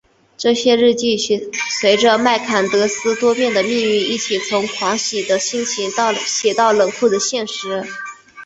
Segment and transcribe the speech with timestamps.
[0.35, 1.15] 这些日记
[1.79, 5.91] 随着麦坎德斯多变的命运一起从狂喜的心情
[6.25, 7.83] 写到冷酷的现实。